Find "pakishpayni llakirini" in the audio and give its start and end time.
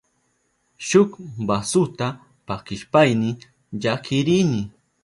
2.47-4.61